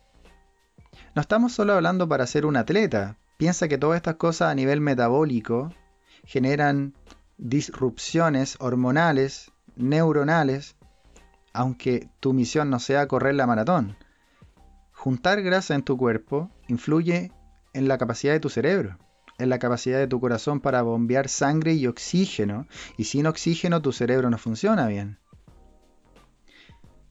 No 1.15 1.21
estamos 1.21 1.53
solo 1.53 1.73
hablando 1.73 2.07
para 2.07 2.27
ser 2.27 2.45
un 2.45 2.55
atleta, 2.55 3.17
piensa 3.37 3.67
que 3.67 3.77
todas 3.77 3.97
estas 3.97 4.15
cosas 4.15 4.51
a 4.51 4.55
nivel 4.55 4.81
metabólico 4.81 5.71
generan 6.25 6.93
disrupciones 7.37 8.57
hormonales, 8.59 9.51
neuronales, 9.75 10.75
aunque 11.53 12.09
tu 12.19 12.33
misión 12.33 12.69
no 12.69 12.79
sea 12.79 13.07
correr 13.07 13.35
la 13.35 13.47
maratón. 13.47 13.95
Juntar 14.91 15.41
grasa 15.41 15.75
en 15.75 15.83
tu 15.83 15.97
cuerpo 15.97 16.49
influye 16.67 17.31
en 17.73 17.87
la 17.87 17.97
capacidad 17.97 18.33
de 18.33 18.39
tu 18.39 18.49
cerebro, 18.49 18.97
en 19.37 19.49
la 19.49 19.59
capacidad 19.59 19.99
de 19.99 20.07
tu 20.07 20.19
corazón 20.19 20.59
para 20.59 20.81
bombear 20.81 21.27
sangre 21.27 21.73
y 21.73 21.87
oxígeno, 21.87 22.67
y 22.97 23.05
sin 23.05 23.25
oxígeno 23.25 23.81
tu 23.81 23.91
cerebro 23.91 24.29
no 24.29 24.37
funciona 24.37 24.87
bien. 24.87 25.19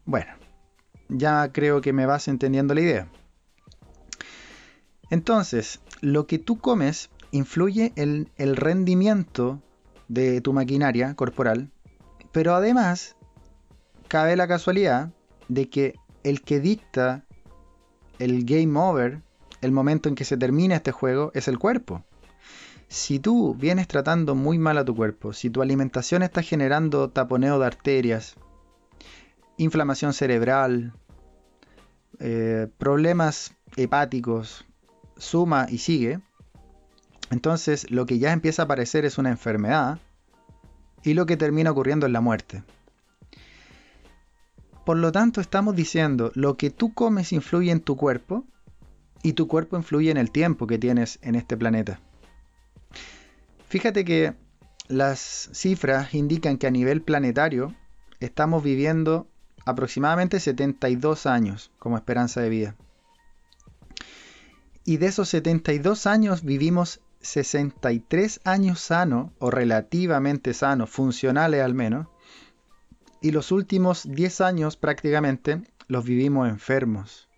Bueno, 0.05 0.33
ya 1.09 1.53
creo 1.53 1.81
que 1.81 1.93
me 1.93 2.07
vas 2.07 2.29
entendiendo 2.29 2.75
la 2.75 2.81
idea. 2.81 3.09
Entonces, 5.13 5.83
lo 6.01 6.27
que 6.27 6.39
tú 6.39 6.59
comes 6.59 7.11
influye 7.33 7.93
en 7.97 8.31
el 8.39 8.57
rendimiento 8.57 9.61
de 10.09 10.41
tu 10.41 10.55
maquinaria 10.55 11.15
corporal, 11.17 11.71
pero 12.33 12.55
además 12.55 13.15
cabe 14.09 14.37
la 14.37 14.49
casualidad 14.49 15.11
de 15.49 15.69
que 15.69 15.97
el 16.25 16.41
que 16.41 16.61
dicta 16.61 17.27
el 18.19 18.47
game 18.47 18.81
over, 18.81 19.21
el 19.61 19.71
momento 19.71 20.09
en 20.09 20.15
que 20.15 20.25
se 20.25 20.39
termina 20.39 20.77
este 20.77 20.93
juego, 20.93 21.31
es 21.35 21.47
el 21.47 21.59
cuerpo. 21.59 22.03
Si 22.89 23.19
tú 23.19 23.55
vienes 23.55 23.89
tratando 23.89 24.35
muy 24.35 24.57
mal 24.57 24.79
a 24.79 24.85
tu 24.87 24.97
cuerpo, 24.97 25.35
si 25.35 25.51
tu 25.51 25.61
alimentación 25.61 26.23
está 26.23 26.41
generando 26.41 27.11
taponeo 27.11 27.59
de 27.59 27.67
arterias, 27.67 28.37
inflamación 29.59 30.15
cerebral, 30.15 30.95
eh, 32.19 32.67
problemas 32.79 33.55
hepáticos, 33.77 34.65
suma 35.17 35.67
y 35.69 35.79
sigue, 35.79 36.21
entonces 37.31 37.91
lo 37.91 38.07
que 38.07 38.19
ya 38.19 38.33
empieza 38.33 38.63
a 38.63 38.65
aparecer 38.67 39.05
es 39.05 39.19
una 39.19 39.31
enfermedad 39.31 39.99
y 41.03 41.15
lo 41.15 41.27
que 41.27 41.37
termina 41.37 41.71
ocurriendo 41.71 42.07
es 42.07 42.13
la 42.13 42.21
muerte. 42.21 42.63
Por 44.85 44.97
lo 44.97 45.13
tanto, 45.13 45.41
estamos 45.41 45.77
diciendo, 45.77 46.33
lo 46.35 46.57
que 46.57 46.71
tú 46.71 46.93
comes 46.93 47.33
influye 47.33 47.71
en 47.71 47.81
tu 47.81 47.97
cuerpo 47.97 48.45
y 49.23 49.35
tu 49.35 49.47
cuerpo 49.47 49.77
influye 49.77 50.11
en 50.11 50.17
el 50.17 50.31
tiempo 50.31 50.67
que 50.67 50.79
tienes 50.79 51.19
en 51.23 51.37
este 51.37 51.57
planeta. 51.57 52.01
Fíjate 53.69 54.05
que 54.05 54.35
las 54.89 55.49
cifras 55.53 56.13
indican 56.15 56.59
que 56.59 56.67
a 56.67 56.71
nivel 56.71 57.01
planetario 57.01 57.75
estamos 58.21 58.63
viviendo 58.63 59.29
aproximadamente 59.65 60.41
72 60.41 61.27
años 61.27 61.71
como 61.79 61.97
esperanza 61.97 62.41
de 62.41 62.49
vida. 62.49 62.77
Y 64.85 64.97
de 64.97 65.07
esos 65.07 65.29
72 65.29 66.07
años 66.07 66.43
vivimos 66.43 67.01
63 67.21 68.41
años 68.45 68.81
sanos 68.81 69.31
o 69.39 69.51
relativamente 69.51 70.55
sanos, 70.55 70.91
funcionales 70.91 71.63
al 71.63 71.75
menos, 71.75 72.09
y 73.21 73.31
los 73.31 73.53
últimos 73.53 74.03
10 74.09 74.41
años 74.41 74.77
prácticamente 74.77 75.63
los 75.87 76.05
vivimos 76.05 76.49
enfermos. 76.49 77.29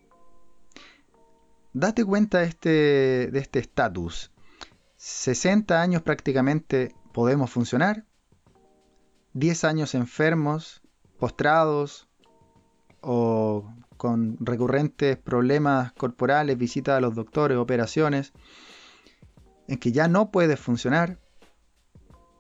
Date 1.75 2.05
cuenta 2.05 2.39
de 2.39 2.47
este, 2.47 3.39
este 3.39 3.59
estatus. 3.59 4.31
60 4.97 5.83
años 5.83 6.03
prácticamente 6.03 6.95
podemos 7.13 7.51
funcionar, 7.51 8.07
10 9.35 9.65
años 9.65 9.95
enfermos, 9.95 10.83
postrados 11.19 12.09
o 13.01 13.69
con 14.05 14.37
recurrentes 14.39 15.17
problemas 15.17 15.95
corporales, 15.95 16.59
visitas 16.59 16.99
a 16.99 17.01
los 17.01 17.15
doctores, 17.15 17.57
operaciones, 17.57 18.35
en 19.67 19.79
que 19.79 19.93
ya 19.93 20.09
no 20.09 20.31
puedes 20.31 20.61
funcionar 20.61 21.19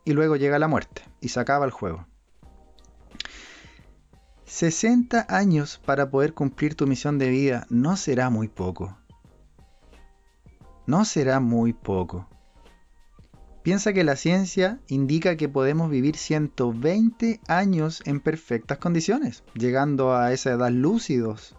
y 0.04 0.12
luego 0.12 0.36
llega 0.36 0.58
la 0.58 0.68
muerte 0.68 1.00
y 1.22 1.28
se 1.28 1.40
acaba 1.40 1.64
el 1.64 1.70
juego. 1.70 2.06
60 4.44 5.24
años 5.30 5.80
para 5.86 6.10
poder 6.10 6.34
cumplir 6.34 6.74
tu 6.74 6.86
misión 6.86 7.18
de 7.18 7.30
vida 7.30 7.66
no 7.70 7.96
será 7.96 8.28
muy 8.28 8.48
poco. 8.48 8.98
No 10.86 11.06
será 11.06 11.40
muy 11.40 11.72
poco. 11.72 12.28
Piensa 13.64 13.94
que 13.94 14.04
la 14.04 14.16
ciencia 14.16 14.78
indica 14.88 15.36
que 15.36 15.48
podemos 15.48 15.88
vivir 15.88 16.18
120 16.18 17.40
años 17.48 18.02
en 18.04 18.20
perfectas 18.20 18.76
condiciones, 18.76 19.42
llegando 19.54 20.14
a 20.14 20.34
esa 20.34 20.50
edad 20.50 20.70
lúcidos, 20.70 21.56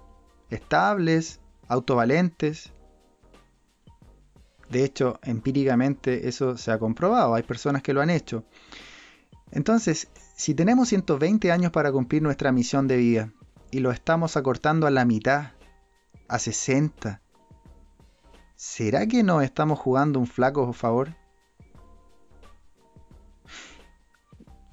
estables, 0.52 1.40
autovalentes. 1.68 2.72
De 4.70 4.84
hecho, 4.84 5.20
empíricamente 5.24 6.28
eso 6.28 6.60
se 6.60 6.72
ha 6.72 6.78
comprobado, 6.78 7.34
hay 7.34 7.42
personas 7.42 7.82
que 7.82 7.94
lo 7.94 8.02
han 8.02 8.12
hecho. 8.12 8.46
Entonces, 9.50 10.10
si 10.36 10.54
tenemos 10.54 10.90
120 10.90 11.52
años 11.52 11.72
para 11.72 11.92
cumplir 11.92 12.22
nuestra 12.22 12.52
misión 12.52 12.88
de 12.88 12.98
vida 12.98 13.34
y 13.72 13.80
lo 13.80 13.90
estamos 13.90 14.38
acortando 14.38 14.86
a 14.86 14.92
la 14.92 15.06
mitad, 15.06 15.54
a 16.28 16.38
60, 16.38 17.24
¿será 18.56 19.08
que 19.08 19.24
nos 19.24 19.44
estamos 19.44 19.80
jugando 19.80 20.20
un 20.20 20.28
flaco 20.28 20.72
favor? 20.72 21.25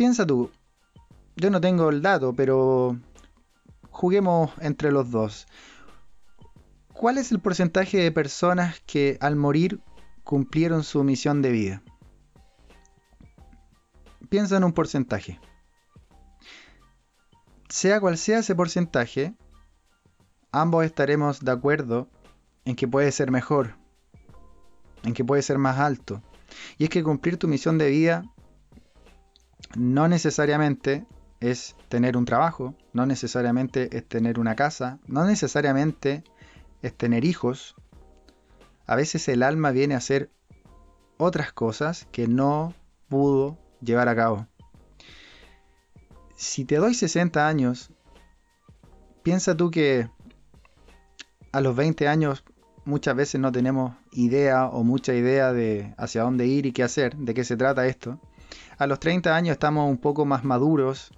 Piensa 0.02 0.26
tú, 0.26 0.50
yo 1.36 1.48
no 1.48 1.60
tengo 1.60 1.88
el 1.88 2.02
dato, 2.02 2.34
pero 2.34 2.98
juguemos 3.90 4.50
entre 4.58 4.90
los 4.90 5.12
dos. 5.12 5.46
¿Cuál 6.92 7.18
es 7.18 7.30
el 7.30 7.38
porcentaje 7.38 7.98
de 7.98 8.10
personas 8.10 8.80
que 8.84 9.16
al 9.20 9.36
morir 9.36 9.80
cumplieron 10.24 10.82
su 10.82 11.04
misión 11.04 11.40
de 11.40 11.52
vida? 11.52 11.82
Piensa 14.28 14.56
en 14.56 14.64
un 14.64 14.72
porcentaje. 14.72 15.38
Sea 17.68 18.00
cual 18.00 18.18
sea 18.18 18.40
ese 18.40 18.56
porcentaje, 18.56 19.36
ambos 20.50 20.84
estaremos 20.84 21.44
de 21.44 21.52
acuerdo 21.52 22.08
en 22.64 22.74
que 22.74 22.88
puede 22.88 23.12
ser 23.12 23.30
mejor, 23.30 23.76
en 25.04 25.14
que 25.14 25.24
puede 25.24 25.42
ser 25.42 25.58
más 25.58 25.78
alto. 25.78 26.20
Y 26.76 26.82
es 26.82 26.90
que 26.90 27.04
cumplir 27.04 27.36
tu 27.36 27.46
misión 27.46 27.78
de 27.78 27.88
vida 27.88 28.24
no 29.76 30.08
necesariamente 30.08 31.06
es 31.40 31.76
tener 31.88 32.16
un 32.16 32.24
trabajo, 32.24 32.74
no 32.92 33.06
necesariamente 33.06 33.96
es 33.96 34.06
tener 34.06 34.38
una 34.38 34.54
casa, 34.54 34.98
no 35.06 35.24
necesariamente 35.24 36.22
es 36.82 36.94
tener 36.96 37.24
hijos. 37.24 37.74
A 38.86 38.96
veces 38.96 39.28
el 39.28 39.42
alma 39.42 39.70
viene 39.70 39.94
a 39.94 39.98
hacer 39.98 40.30
otras 41.16 41.52
cosas 41.52 42.06
que 42.12 42.28
no 42.28 42.74
pudo 43.08 43.58
llevar 43.80 44.08
a 44.08 44.16
cabo. 44.16 44.46
Si 46.36 46.64
te 46.64 46.76
doy 46.76 46.94
60 46.94 47.46
años, 47.46 47.90
piensa 49.22 49.56
tú 49.56 49.70
que 49.70 50.08
a 51.52 51.60
los 51.60 51.76
20 51.76 52.08
años 52.08 52.44
muchas 52.84 53.14
veces 53.14 53.40
no 53.40 53.52
tenemos 53.52 53.94
idea 54.12 54.66
o 54.66 54.82
mucha 54.82 55.14
idea 55.14 55.52
de 55.52 55.94
hacia 55.96 56.22
dónde 56.22 56.46
ir 56.46 56.66
y 56.66 56.72
qué 56.72 56.82
hacer, 56.82 57.16
de 57.16 57.34
qué 57.34 57.44
se 57.44 57.56
trata 57.56 57.86
esto. 57.86 58.20
A 58.78 58.86
los 58.86 59.00
30 59.00 59.34
años 59.34 59.52
estamos 59.52 59.88
un 59.88 59.98
poco 59.98 60.24
más 60.24 60.44
maduros, 60.44 61.12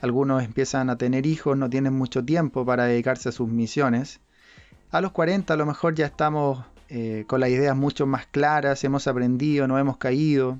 algunos 0.00 0.42
empiezan 0.42 0.90
a 0.90 0.96
tener 0.96 1.26
hijos, 1.26 1.56
no 1.56 1.68
tienen 1.68 1.92
mucho 1.92 2.24
tiempo 2.24 2.64
para 2.64 2.84
dedicarse 2.84 3.28
a 3.28 3.32
sus 3.32 3.48
misiones. 3.48 4.20
A 4.90 5.00
los 5.00 5.12
40 5.12 5.52
a 5.52 5.56
lo 5.56 5.66
mejor 5.66 5.94
ya 5.94 6.06
estamos 6.06 6.64
eh, 6.88 7.24
con 7.26 7.40
las 7.40 7.50
ideas 7.50 7.76
mucho 7.76 8.06
más 8.06 8.26
claras, 8.26 8.84
hemos 8.84 9.06
aprendido, 9.06 9.66
no 9.66 9.78
hemos 9.78 9.96
caído. 9.96 10.58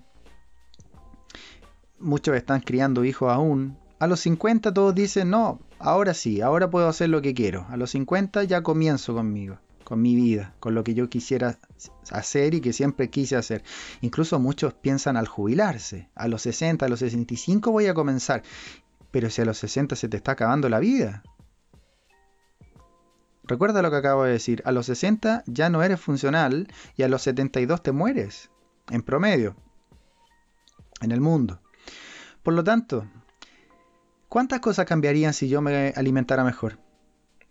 Muchos 2.01 2.37
están 2.37 2.61
criando 2.61 3.05
hijos 3.05 3.33
aún. 3.33 3.79
A 3.99 4.07
los 4.07 4.21
50 4.21 4.75
todos 4.75 4.94
dicen, 4.94 5.31
no, 5.31 5.61
ahora 5.79 6.14
sí, 6.14 6.40
ahora 6.40 6.71
puedo 6.71 6.88
hacer 6.88 7.09
lo 7.09 7.23
que 7.23 7.35
quiero. 7.35 7.66
A 7.71 7.77
los 7.77 7.90
50 7.90 8.44
ya 8.44 8.62
comienzo 8.62 9.14
conmigo 9.14 9.59
con 9.88 10.03
mi 10.03 10.14
vida, 10.14 10.55
con 10.61 10.74
lo 10.74 10.85
que 10.85 10.92
yo 10.92 11.09
quisiera 11.09 11.59
hacer 12.11 12.53
y 12.53 12.61
que 12.61 12.74
siempre 12.74 13.09
quise 13.09 13.37
hacer. 13.37 13.64
Incluso 14.03 14.38
muchos 14.38 14.74
piensan 14.74 15.16
al 15.16 15.27
jubilarse, 15.27 16.11
a 16.14 16.29
los 16.29 16.42
60, 16.42 16.85
a 16.85 16.88
los 16.90 16.98
65 16.98 17.72
voy 17.72 17.87
a 17.87 17.94
comenzar, 17.94 18.42
pero 19.11 19.31
si 19.31 19.40
a 19.40 19.46
los 19.46 19.57
60 19.57 19.96
se 19.96 20.11
te 20.11 20.18
está 20.18 20.33
acabando 20.33 20.68
la 20.68 20.79
vida. 20.79 21.22
Recuerda 23.44 23.81
lo 23.81 23.90
que 23.90 23.96
acabo 23.96 24.24
de 24.24 24.33
decir, 24.33 24.61
a 24.66 24.72
los 24.72 24.85
60 24.85 25.44
ya 25.46 25.70
no 25.70 25.83
eres 25.83 25.98
funcional 25.98 26.68
y 26.94 27.05
a 27.05 27.09
los 27.09 27.22
72 27.22 27.83
te 27.83 27.92
mueres, 27.92 28.51
en 28.90 29.01
promedio, 29.01 29.57
en 31.01 31.12
el 31.12 31.22
mundo. 31.22 31.62
Por 32.42 32.53
lo 32.53 32.62
tanto, 32.62 33.07
¿cuántas 34.29 34.61
cosas 34.61 34.85
cambiarían 34.85 35.33
si 35.33 35.48
yo 35.48 35.62
me 35.62 35.94
alimentara 35.96 36.44
mejor? 36.44 36.79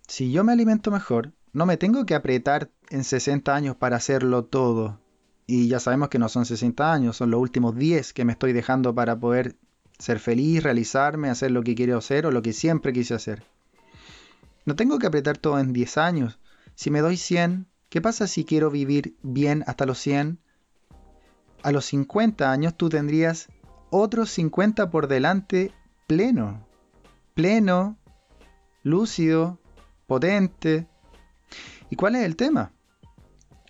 Si 0.07 0.31
yo 0.31 0.43
me 0.43 0.53
alimento 0.53 0.91
mejor, 0.91 1.33
no 1.57 1.65
me 1.65 1.77
tengo 1.77 2.05
que 2.05 2.13
apretar 2.13 2.69
en 2.91 3.03
60 3.03 3.55
años 3.55 3.75
para 3.75 3.95
hacerlo 3.95 4.45
todo. 4.45 5.01
Y 5.47 5.67
ya 5.69 5.79
sabemos 5.79 6.09
que 6.09 6.19
no 6.19 6.29
son 6.29 6.45
60 6.45 6.93
años, 6.93 7.17
son 7.17 7.31
los 7.31 7.41
últimos 7.41 7.75
10 7.75 8.13
que 8.13 8.25
me 8.25 8.33
estoy 8.33 8.53
dejando 8.53 8.93
para 8.93 9.19
poder 9.19 9.55
ser 9.97 10.19
feliz, 10.19 10.61
realizarme, 10.61 11.31
hacer 11.31 11.49
lo 11.49 11.63
que 11.63 11.73
quiero 11.73 11.97
hacer 11.97 12.27
o 12.27 12.31
lo 12.31 12.43
que 12.43 12.53
siempre 12.53 12.93
quise 12.93 13.15
hacer. 13.15 13.41
No 14.65 14.75
tengo 14.75 14.99
que 14.99 15.07
apretar 15.07 15.39
todo 15.39 15.57
en 15.57 15.73
10 15.73 15.97
años. 15.97 16.37
Si 16.75 16.91
me 16.91 16.99
doy 16.99 17.17
100, 17.17 17.65
¿qué 17.89 18.01
pasa 18.01 18.27
si 18.27 18.45
quiero 18.45 18.69
vivir 18.69 19.17
bien 19.23 19.63
hasta 19.65 19.87
los 19.87 19.97
100? 19.97 20.37
A 21.63 21.71
los 21.71 21.85
50 21.85 22.51
años 22.51 22.77
tú 22.77 22.87
tendrías 22.89 23.47
otros 23.89 24.29
50 24.29 24.91
por 24.91 25.07
delante 25.07 25.71
pleno. 26.05 26.67
Pleno, 27.33 27.97
lúcido, 28.83 29.59
potente, 30.05 30.87
¿Y 31.89 31.95
cuál 31.95 32.15
es 32.15 32.23
el 32.23 32.35
tema? 32.35 32.71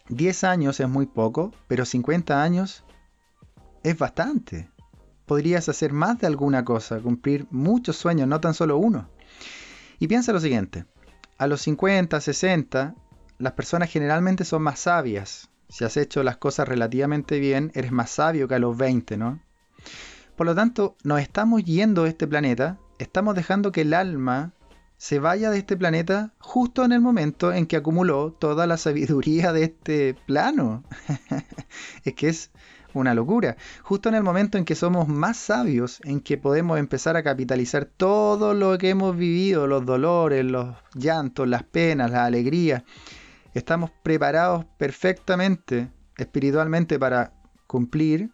10 0.09 0.43
años 0.45 0.79
es 0.79 0.87
muy 0.87 1.05
poco, 1.05 1.53
pero 1.67 1.85
50 1.85 2.41
años 2.41 2.83
es 3.83 3.97
bastante. 3.97 4.69
Podrías 5.25 5.67
hacer 5.69 5.91
más 5.91 6.19
de 6.19 6.27
alguna 6.27 6.63
cosa, 6.63 6.99
cumplir 6.99 7.47
muchos 7.51 7.97
sueños, 7.97 8.27
no 8.27 8.39
tan 8.39 8.53
solo 8.53 8.77
uno. 8.77 9.09
Y 9.99 10.07
piensa 10.07 10.31
lo 10.31 10.39
siguiente, 10.39 10.85
a 11.37 11.47
los 11.47 11.61
50, 11.61 12.19
60, 12.19 12.95
las 13.37 13.53
personas 13.53 13.91
generalmente 13.91 14.45
son 14.45 14.63
más 14.63 14.79
sabias. 14.79 15.49
Si 15.69 15.83
has 15.83 15.97
hecho 15.97 16.23
las 16.23 16.37
cosas 16.37 16.67
relativamente 16.67 17.39
bien, 17.39 17.71
eres 17.75 17.91
más 17.91 18.09
sabio 18.09 18.47
que 18.47 18.55
a 18.55 18.59
los 18.59 18.77
20, 18.77 19.17
¿no? 19.17 19.39
Por 20.35 20.45
lo 20.45 20.55
tanto, 20.55 20.95
nos 21.03 21.19
estamos 21.19 21.63
yendo 21.63 22.03
de 22.03 22.09
este 22.09 22.27
planeta, 22.27 22.79
estamos 22.99 23.35
dejando 23.35 23.71
que 23.71 23.81
el 23.81 23.93
alma 23.93 24.53
se 24.97 25.19
vaya 25.19 25.51
de 25.51 25.59
este 25.59 25.77
planeta 25.77 26.33
justo 26.39 26.83
en 26.83 26.91
el 26.91 27.01
momento 27.01 27.53
en 27.53 27.67
que 27.67 27.75
acumuló 27.77 28.31
toda 28.31 28.65
la 28.67 28.77
sabiduría 28.77 29.53
de 29.53 29.63
este 29.63 30.15
plano. 30.25 30.83
es 32.03 32.13
que 32.15 32.29
es 32.29 32.51
una 32.93 33.13
locura. 33.13 33.57
Justo 33.83 34.09
en 34.09 34.15
el 34.15 34.23
momento 34.23 34.57
en 34.57 34.65
que 34.65 34.75
somos 34.75 35.07
más 35.07 35.37
sabios, 35.37 36.01
en 36.03 36.19
que 36.19 36.37
podemos 36.37 36.79
empezar 36.79 37.15
a 37.15 37.23
capitalizar 37.23 37.85
todo 37.85 38.53
lo 38.53 38.77
que 38.77 38.89
hemos 38.89 39.15
vivido, 39.15 39.67
los 39.67 39.85
dolores, 39.85 40.43
los 40.43 40.75
llantos, 40.95 41.47
las 41.47 41.63
penas, 41.63 42.11
las 42.11 42.21
alegrías, 42.21 42.83
estamos 43.53 43.91
preparados 44.03 44.65
perfectamente 44.77 45.91
espiritualmente 46.17 46.97
para 46.97 47.33
cumplir, 47.67 48.31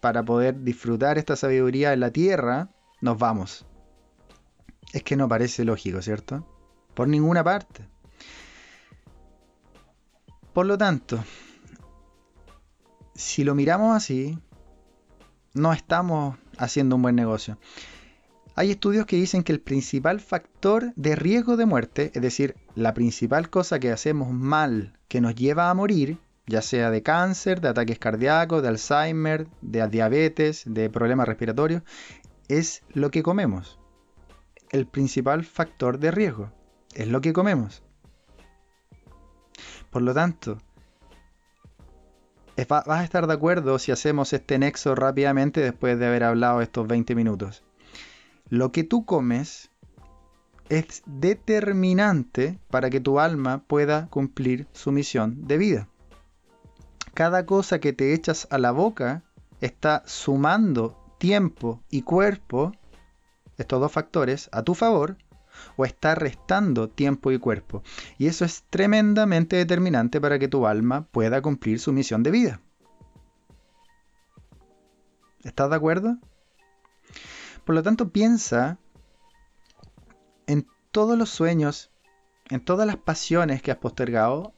para 0.00 0.22
poder 0.22 0.62
disfrutar 0.62 1.18
esta 1.18 1.36
sabiduría 1.36 1.92
en 1.92 2.00
la 2.00 2.10
tierra, 2.10 2.70
nos 3.00 3.18
vamos. 3.18 3.66
Es 4.92 5.02
que 5.02 5.16
no 5.16 5.28
parece 5.28 5.64
lógico, 5.64 6.02
¿cierto? 6.02 6.46
Por 6.94 7.08
ninguna 7.08 7.42
parte. 7.42 7.86
Por 10.52 10.66
lo 10.66 10.76
tanto, 10.76 11.24
si 13.14 13.42
lo 13.42 13.54
miramos 13.54 13.96
así, 13.96 14.38
no 15.54 15.72
estamos 15.72 16.36
haciendo 16.58 16.96
un 16.96 17.02
buen 17.02 17.16
negocio. 17.16 17.58
Hay 18.54 18.70
estudios 18.70 19.06
que 19.06 19.16
dicen 19.16 19.44
que 19.44 19.52
el 19.52 19.60
principal 19.60 20.20
factor 20.20 20.92
de 20.94 21.16
riesgo 21.16 21.56
de 21.56 21.64
muerte, 21.64 22.10
es 22.14 22.20
decir, 22.20 22.54
la 22.74 22.92
principal 22.92 23.48
cosa 23.48 23.80
que 23.80 23.90
hacemos 23.90 24.30
mal 24.30 24.98
que 25.08 25.22
nos 25.22 25.34
lleva 25.34 25.70
a 25.70 25.74
morir, 25.74 26.18
ya 26.46 26.60
sea 26.60 26.90
de 26.90 27.02
cáncer, 27.02 27.62
de 27.62 27.68
ataques 27.68 27.98
cardíacos, 27.98 28.62
de 28.62 28.68
Alzheimer, 28.68 29.46
de 29.62 29.88
diabetes, 29.88 30.64
de 30.66 30.90
problemas 30.90 31.28
respiratorios, 31.28 31.82
es 32.48 32.82
lo 32.92 33.10
que 33.10 33.22
comemos. 33.22 33.78
El 34.72 34.86
principal 34.86 35.44
factor 35.44 35.98
de 35.98 36.10
riesgo 36.10 36.50
es 36.94 37.06
lo 37.06 37.20
que 37.20 37.32
comemos. 37.32 37.82
Por 39.90 40.00
lo 40.00 40.14
tanto, 40.14 40.58
vas 42.68 42.88
a 42.88 43.04
estar 43.04 43.26
de 43.26 43.34
acuerdo 43.34 43.78
si 43.78 43.92
hacemos 43.92 44.32
este 44.32 44.58
nexo 44.58 44.94
rápidamente 44.94 45.60
después 45.60 45.98
de 45.98 46.06
haber 46.06 46.24
hablado 46.24 46.62
estos 46.62 46.86
20 46.86 47.14
minutos. 47.14 47.62
Lo 48.48 48.72
que 48.72 48.84
tú 48.84 49.04
comes 49.04 49.70
es 50.70 51.02
determinante 51.04 52.58
para 52.70 52.88
que 52.88 53.00
tu 53.00 53.20
alma 53.20 53.62
pueda 53.66 54.08
cumplir 54.08 54.66
su 54.72 54.90
misión 54.90 55.46
de 55.46 55.58
vida. 55.58 55.88
Cada 57.12 57.44
cosa 57.44 57.78
que 57.78 57.92
te 57.92 58.14
echas 58.14 58.48
a 58.50 58.56
la 58.56 58.70
boca 58.70 59.22
está 59.60 60.02
sumando 60.06 60.96
tiempo 61.18 61.82
y 61.90 62.02
cuerpo, 62.02 62.72
estos 63.58 63.80
dos 63.80 63.92
factores, 63.92 64.48
a 64.52 64.62
tu 64.62 64.74
favor, 64.74 65.16
o 65.76 65.84
está 65.84 66.14
restando 66.14 66.88
tiempo 66.88 67.30
y 67.30 67.38
cuerpo. 67.38 67.82
Y 68.18 68.26
eso 68.26 68.44
es 68.44 68.64
tremendamente 68.70 69.56
determinante 69.56 70.20
para 70.20 70.38
que 70.38 70.48
tu 70.48 70.66
alma 70.66 71.06
pueda 71.06 71.42
cumplir 71.42 71.78
su 71.78 71.92
misión 71.92 72.22
de 72.22 72.30
vida. 72.30 72.60
¿Estás 75.44 75.70
de 75.70 75.76
acuerdo? 75.76 76.18
Por 77.64 77.74
lo 77.74 77.82
tanto, 77.82 78.10
piensa 78.10 78.78
en 80.46 80.66
todos 80.90 81.18
los 81.18 81.30
sueños, 81.30 81.90
en 82.48 82.64
todas 82.64 82.86
las 82.86 82.96
pasiones 82.96 83.62
que 83.62 83.70
has 83.70 83.78
postergado 83.78 84.54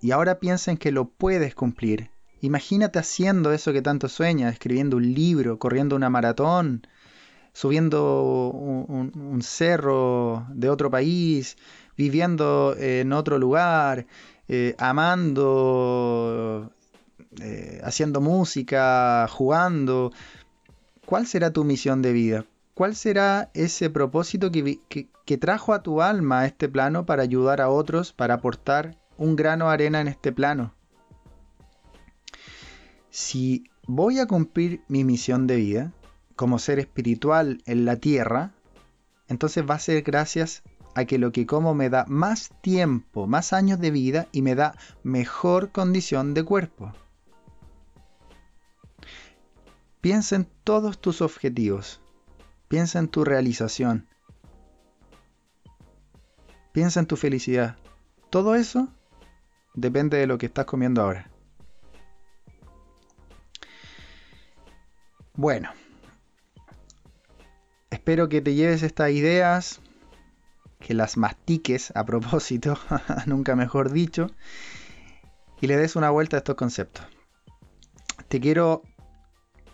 y 0.00 0.12
ahora 0.12 0.38
piensa 0.38 0.70
en 0.70 0.76
que 0.76 0.92
lo 0.92 1.08
puedes 1.08 1.54
cumplir. 1.54 2.10
Imagínate 2.40 2.98
haciendo 2.98 3.52
eso 3.52 3.72
que 3.72 3.82
tanto 3.82 4.08
sueñas, 4.08 4.52
escribiendo 4.52 4.96
un 4.96 5.12
libro, 5.12 5.58
corriendo 5.58 5.96
una 5.96 6.08
maratón, 6.08 6.86
subiendo 7.52 8.50
un, 8.50 9.42
cerro 9.42 10.46
de 10.50 10.70
otro 10.70 10.90
país, 10.90 11.56
viviendo 11.96 12.76
en 12.78 13.12
otro 13.12 13.38
lugar, 13.38 14.06
eh, 14.48 14.74
amando, 14.78 16.70
eh, 17.40 17.80
haciendo 17.84 18.20
música, 18.20 19.26
jugando. 19.28 20.12
¿Cuál 21.04 21.26
será 21.26 21.52
tu 21.52 21.64
misión 21.64 22.02
de 22.02 22.12
vida? 22.12 22.44
¿Cuál 22.74 22.94
será 22.94 23.50
ese 23.54 23.90
propósito 23.90 24.52
que, 24.52 24.78
que, 24.88 25.38
trajo 25.38 25.74
a 25.74 25.82
tu 25.82 26.00
alma 26.00 26.40
a 26.40 26.46
este 26.46 26.68
plano 26.68 27.06
para 27.06 27.24
ayudar 27.24 27.60
a 27.60 27.70
otros, 27.70 28.12
para 28.12 28.34
aportar 28.34 28.96
un 29.16 29.34
grano 29.34 29.66
de 29.66 29.74
arena 29.74 30.00
en 30.00 30.08
este 30.08 30.32
plano? 30.32 30.74
Si 33.10 33.64
voy 33.86 34.20
a 34.20 34.26
cumplir 34.26 34.82
mi 34.86 35.02
misión 35.02 35.48
de 35.48 35.56
vida 35.56 35.92
como 36.38 36.60
ser 36.60 36.78
espiritual 36.78 37.60
en 37.66 37.84
la 37.84 37.96
tierra, 37.96 38.52
entonces 39.26 39.68
va 39.68 39.74
a 39.74 39.80
ser 39.80 40.02
gracias 40.02 40.62
a 40.94 41.04
que 41.04 41.18
lo 41.18 41.32
que 41.32 41.46
como 41.46 41.74
me 41.74 41.90
da 41.90 42.04
más 42.06 42.50
tiempo, 42.60 43.26
más 43.26 43.52
años 43.52 43.80
de 43.80 43.90
vida 43.90 44.28
y 44.30 44.42
me 44.42 44.54
da 44.54 44.76
mejor 45.02 45.72
condición 45.72 46.34
de 46.34 46.44
cuerpo. 46.44 46.92
Piensa 50.00 50.36
en 50.36 50.48
todos 50.62 51.00
tus 51.00 51.22
objetivos. 51.22 52.00
Piensa 52.68 53.00
en 53.00 53.08
tu 53.08 53.24
realización. 53.24 54.06
Piensa 56.70 57.00
en 57.00 57.06
tu 57.06 57.16
felicidad. 57.16 57.76
Todo 58.30 58.54
eso 58.54 58.86
depende 59.74 60.18
de 60.18 60.28
lo 60.28 60.38
que 60.38 60.46
estás 60.46 60.66
comiendo 60.66 61.02
ahora. 61.02 61.28
Bueno, 65.34 65.70
espero 68.08 68.30
que 68.30 68.40
te 68.40 68.54
lleves 68.54 68.82
estas 68.82 69.10
ideas, 69.10 69.82
que 70.80 70.94
las 70.94 71.18
mastiques 71.18 71.92
a 71.94 72.06
propósito, 72.06 72.78
nunca 73.26 73.54
mejor 73.54 73.92
dicho, 73.92 74.28
y 75.60 75.66
le 75.66 75.76
des 75.76 75.94
una 75.94 76.08
vuelta 76.08 76.36
a 76.36 76.38
estos 76.38 76.54
conceptos. 76.54 77.04
Te 78.28 78.40
quiero 78.40 78.80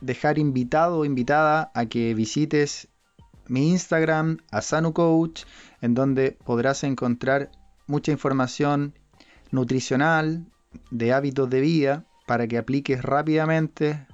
dejar 0.01 0.38
invitado 0.38 0.99
o 0.99 1.05
invitada 1.05 1.70
a 1.77 1.87
que 1.87 2.12
visites 2.12 2.88
mi 3.47 3.70
Instagram, 3.70 4.38
Asanu 4.51 4.92
Coach, 4.92 5.44
en 5.81 5.94
donde 5.94 6.37
podrás 6.44 6.83
encontrar 6.83 7.53
mucha 7.87 8.11
información 8.11 8.99
nutricional, 9.53 10.44
de 10.90 11.12
hábitos 11.12 11.49
de 11.51 11.61
vida, 11.61 12.05
para 12.27 12.49
que 12.49 12.59
apliques 12.59 13.01
rápidamente 13.01 14.09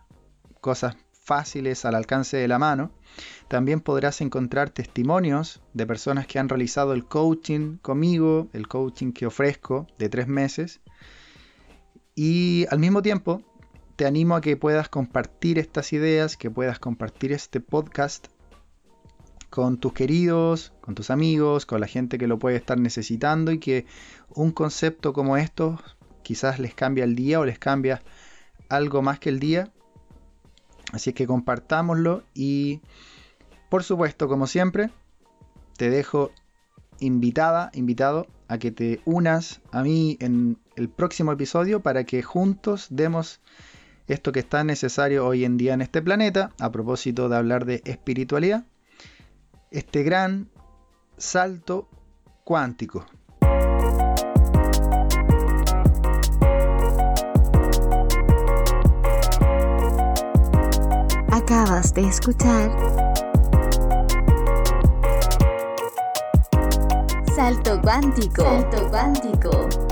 cosas 0.61 0.95
fáciles 1.11 1.87
al 1.87 1.95
alcance 1.95 2.37
de 2.37 2.49
la 2.49 2.59
mano. 2.59 2.93
También 3.49 3.81
podrás 3.81 4.21
encontrar 4.21 4.71
testimonios 4.71 5.63
de 5.75 5.87
personas 5.87 6.27
que 6.27 6.39
han 6.39 6.49
realizado 6.49 6.93
el 6.93 7.05
coaching 7.05 7.79
conmigo, 7.79 8.49
el 8.53 8.69
coaching 8.69 9.13
que 9.13 9.27
ofrezco 9.27 9.87
de 9.99 10.09
tres 10.09 10.29
meses. 10.29 10.81
Y 12.15 12.67
al 12.71 12.79
mismo 12.79 13.03
tiempo 13.03 13.43
te 13.97 14.07
animo 14.07 14.35
a 14.35 14.41
que 14.41 14.57
puedas 14.57 14.89
compartir 14.89 15.59
estas 15.59 15.93
ideas, 15.93 16.37
que 16.37 16.51
puedas 16.51 16.79
compartir 16.79 17.33
este 17.33 17.61
podcast 17.61 18.29
con 19.51 19.79
tus 19.79 19.93
queridos, 19.93 20.73
con 20.81 20.95
tus 20.95 21.11
amigos, 21.11 21.67
con 21.67 21.81
la 21.81 21.87
gente 21.87 22.17
que 22.17 22.29
lo 22.29 22.39
puede 22.39 22.57
estar 22.57 22.79
necesitando 22.79 23.51
y 23.53 23.59
que 23.59 23.85
un 24.35 24.53
concepto 24.53 25.13
como 25.13 25.37
esto 25.37 25.79
quizás 26.23 26.61
les 26.61 26.73
cambia 26.75 27.05
el 27.05 27.17
día 27.17 27.41
o 27.41 27.45
les 27.45 27.59
cambia 27.59 28.01
algo 28.69 29.03
más 29.03 29.19
que 29.19 29.29
el 29.29 29.41
día. 29.41 29.73
Así 30.93 31.13
que 31.13 31.27
compartámoslo 31.27 32.25
y 32.35 32.81
por 33.69 33.85
supuesto, 33.85 34.29
como 34.29 34.47
siempre, 34.47 34.91
te 35.77 35.91
dejo 35.91 36.33
invitada, 36.99 37.71
invitado 37.73 38.27
a 38.49 38.59
que 38.59 38.73
te 38.73 39.01
unas 39.05 39.61
a 39.71 39.83
mí 39.83 40.17
en 40.21 40.59
el 40.77 40.89
próximo 40.89 41.33
episodio 41.33 41.81
para 41.81 42.05
que 42.05 42.23
juntos 42.23 42.89
demos 42.91 43.41
esto 44.09 44.33
que 44.33 44.41
está 44.41 44.65
necesario 44.65 45.25
hoy 45.25 45.45
en 45.45 45.57
día 45.57 45.75
en 45.75 45.83
este 45.83 46.03
planeta, 46.03 46.51
a 46.59 46.73
propósito 46.73 47.29
de 47.29 47.37
hablar 47.37 47.65
de 47.65 47.81
espiritualidad, 47.85 48.65
este 49.71 50.03
gran 50.03 50.49
salto 51.17 51.89
cuántico. 52.43 53.07
De 61.81 62.03
escuchar 62.03 62.71
Salto 67.35 67.81
Cuántico. 67.81 68.43
Salto 68.45 68.91
Cuántico. 68.91 69.90